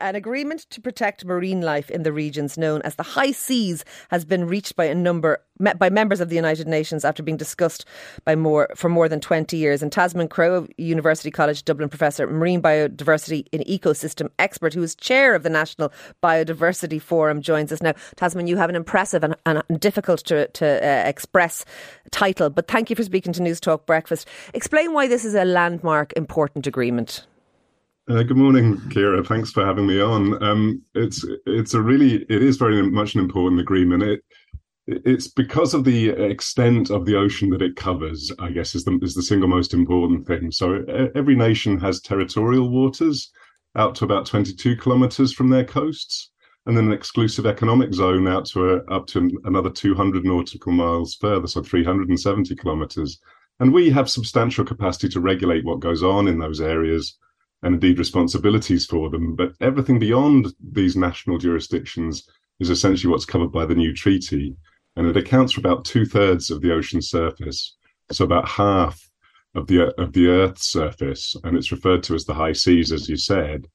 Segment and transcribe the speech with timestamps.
[0.00, 4.24] an agreement to protect marine life in the regions known as the high seas has
[4.24, 5.42] been reached by a number
[5.78, 7.84] by members of the United Nations after being discussed
[8.24, 9.82] by more for more than 20 years.
[9.82, 15.34] And Tasman Crowe University College Dublin professor marine biodiversity and ecosystem expert who is chair
[15.34, 17.94] of the National Biodiversity Forum joins us now.
[18.16, 21.64] Tasman you have an impressive and, and difficult to, to uh, express
[22.10, 24.26] title but thank you for speaking to Newstalk Breakfast.
[24.54, 27.26] Explain why this is a landmark important agreement
[28.08, 29.24] uh, good morning, Ciara.
[29.24, 30.42] Thanks for having me on.
[30.42, 34.02] Um, it's it's a really it is very much an important agreement.
[34.02, 34.20] It
[34.86, 38.30] it's because of the extent of the ocean that it covers.
[38.38, 40.50] I guess is the is the single most important thing.
[40.50, 43.30] So every nation has territorial waters
[43.76, 46.30] out to about twenty two kilometers from their coasts,
[46.66, 50.72] and then an exclusive economic zone out to a, up to another two hundred nautical
[50.72, 53.18] miles further, so three hundred and seventy kilometers.
[53.60, 57.16] And we have substantial capacity to regulate what goes on in those areas
[57.62, 59.34] and indeed responsibilities for them.
[59.34, 62.28] But everything beyond these national jurisdictions
[62.60, 64.56] is essentially what's covered by the new treaty.
[64.96, 67.76] And it accounts for about two thirds of the ocean surface.
[68.12, 69.10] So about half
[69.54, 73.08] of the of the Earth's surface, and it's referred to as the high seas, as
[73.08, 73.66] you said.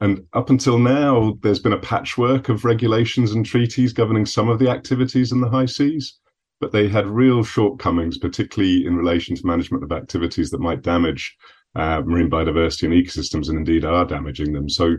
[0.00, 4.58] And up until now, there's been a patchwork of regulations and treaties governing some of
[4.58, 6.18] the activities in the high seas,
[6.58, 11.36] but they had real shortcomings, particularly in relation to management of activities that might damage
[11.76, 14.68] uh, marine biodiversity and ecosystems, and indeed are damaging them.
[14.68, 14.96] So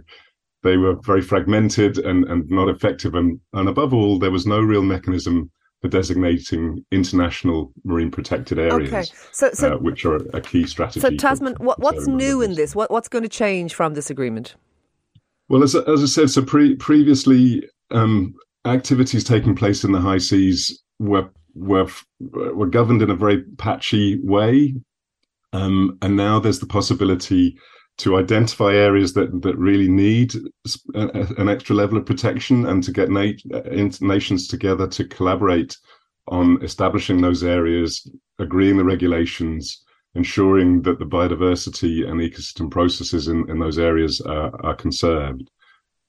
[0.64, 3.16] they were very fragmented and, and not effective.
[3.16, 8.94] And, and above all, there was no real mechanism for designating international marine protected areas,
[8.94, 9.06] okay.
[9.32, 11.00] so, so, uh, which are a key strategy.
[11.00, 12.76] So, Tasman, what, what's new in this?
[12.76, 14.54] What, what's going to change from this agreement?
[15.50, 20.20] Well, as, as I said, so pre- previously, um, activities taking place in the high
[20.20, 21.88] seas were were
[22.20, 24.76] were governed in a very patchy way
[25.54, 27.58] um, and now there's the possibility
[27.98, 30.34] to identify areas that, that really need
[30.96, 33.32] a, an extra level of protection and to get na-
[34.02, 35.78] nations together to collaborate
[36.28, 38.10] on establishing those areas,
[38.40, 39.84] agreeing the regulations,
[40.16, 45.50] ensuring that the biodiversity and ecosystem processes in, in those areas are, are conserved.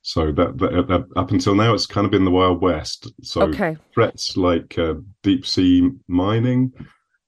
[0.02, 3.12] So that, that, that, up until now, it's kind of been the Wild West.
[3.22, 3.76] So okay.
[3.94, 6.72] threats like uh, deep sea mining,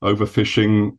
[0.03, 0.99] overfishing,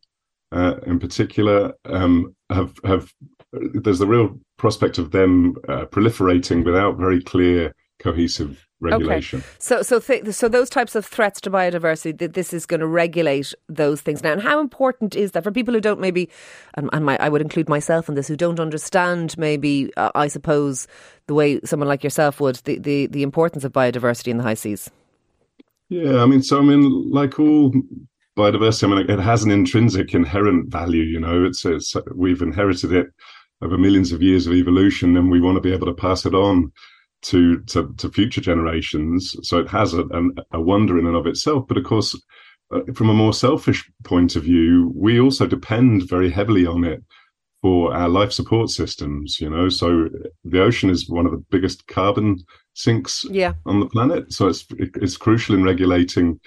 [0.52, 3.12] uh, in particular um, have have
[3.52, 9.38] there's the real prospect of them uh, proliferating without very clear cohesive regulation.
[9.38, 9.48] Okay.
[9.58, 12.86] So so th- so those types of threats to biodiversity that this is going to
[12.86, 14.32] regulate those things now.
[14.32, 16.28] And how important is that for people who don't maybe
[16.74, 20.28] and, and my, I would include myself in this who don't understand maybe uh, I
[20.28, 20.86] suppose
[21.26, 24.54] the way someone like yourself would the, the the importance of biodiversity in the high
[24.54, 24.90] seas.
[25.88, 27.72] Yeah, I mean, so I mean, like all
[28.36, 31.02] biodiversity, I mean, it has an intrinsic inherent value.
[31.02, 33.06] You know, it's, it's we've inherited it
[33.62, 36.34] over millions of years of evolution, and we want to be able to pass it
[36.34, 36.72] on
[37.22, 39.34] to to, to future generations.
[39.42, 41.66] So it has a, a, a wonder in and of itself.
[41.66, 42.18] But of course,
[42.74, 47.02] uh, from a more selfish point of view, we also depend very heavily on it
[47.62, 49.40] for our life support systems.
[49.40, 50.08] You know, so
[50.44, 52.38] the ocean is one of the biggest carbon
[52.74, 53.54] sinks yeah.
[53.64, 54.32] on the planet.
[54.32, 56.38] So it's it's crucial in regulating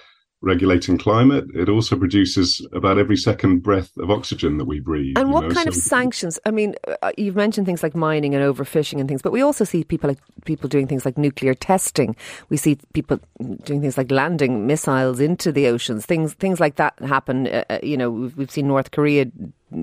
[0.41, 1.45] regulating climate.
[1.53, 5.17] It also produces about every second breath of oxygen that we breathe.
[5.17, 5.49] And what know?
[5.49, 6.39] kind so of sanctions?
[6.45, 9.65] I mean, uh, you've mentioned things like mining and overfishing and things, but we also
[9.65, 12.15] see people like people doing things like nuclear testing.
[12.49, 13.19] We see people
[13.63, 16.05] doing things like landing missiles into the oceans.
[16.05, 17.47] Things things like that happen.
[17.47, 19.25] Uh, uh you know, we've, we've seen North Korea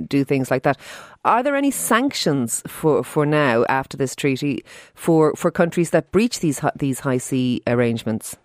[0.09, 0.78] do things like that.
[1.25, 6.41] Are there any sanctions for, for now after this treaty for, for countries that breach
[6.41, 8.37] these these high sea arrangements?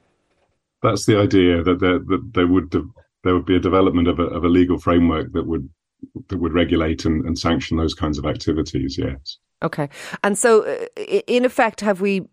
[0.82, 2.72] That's the idea that there that there would
[3.24, 5.70] there would be a development of a, of a legal framework that would
[6.28, 8.98] that would regulate and, and sanction those kinds of activities.
[8.98, 9.38] Yes.
[9.64, 9.90] Okay,
[10.24, 10.86] and so uh,
[11.28, 12.28] in effect, have we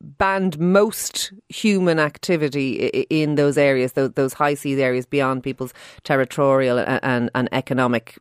[0.00, 5.72] banned most human activity in those areas, those high seas areas beyond people's
[6.02, 8.18] territorial and, and economic,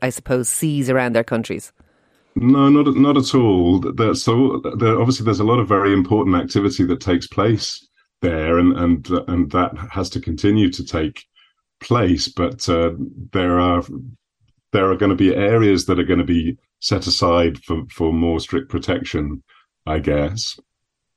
[0.00, 1.72] I, suppose, seas around their countries?
[2.36, 3.82] No, not not at all.
[4.14, 7.88] so there, obviously, there's a lot of very important activity that takes place
[8.20, 11.24] there, and and and that has to continue to take
[11.80, 12.28] place.
[12.28, 12.92] But uh,
[13.32, 13.82] there are
[14.72, 18.12] there are going to be areas that are going to be set aside for for
[18.12, 19.42] more strict protection,
[19.86, 20.58] I guess.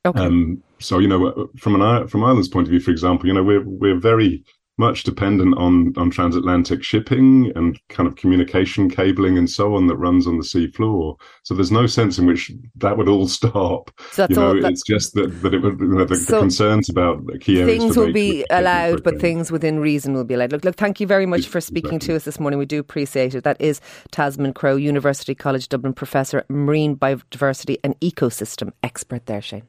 [0.04, 0.20] Okay.
[0.20, 3.44] Um, so you know, from an from Ireland's point of view, for example, you know,
[3.44, 4.44] we're we're very
[4.78, 9.96] much dependent on on transatlantic shipping and kind of communication cabling and so on that
[9.96, 11.16] runs on the sea floor.
[11.42, 13.90] So there's no sense in which that would all stop.
[14.12, 16.40] So you know, all, it's just that, that it would you know, the, so the,
[16.40, 17.78] concerns about key areas.
[17.78, 20.52] Things will be allowed, but things within reason will be allowed.
[20.52, 20.76] Look, look.
[20.76, 22.14] Thank you very much for speaking exactly.
[22.14, 22.58] to us this morning.
[22.58, 23.44] We do appreciate it.
[23.44, 23.80] That is
[24.10, 29.26] Tasman Crowe, University College Dublin professor, marine biodiversity and ecosystem expert.
[29.26, 29.64] There, Shane.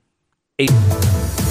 [0.59, 0.71] Eight.